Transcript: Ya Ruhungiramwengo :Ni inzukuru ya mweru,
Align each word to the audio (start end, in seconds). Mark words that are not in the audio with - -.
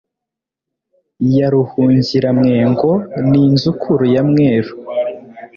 Ya 1.35 1.47
Ruhungiramwengo 1.53 2.91
:Ni 3.29 3.39
inzukuru 3.47 4.03
ya 4.13 4.23
mweru, 4.29 4.73